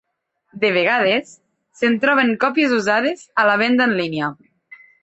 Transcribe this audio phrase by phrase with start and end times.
[0.63, 1.35] De vegades,
[1.81, 4.37] se'n troben còpies usades a la venda en línia.